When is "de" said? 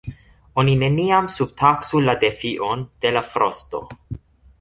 3.05-3.13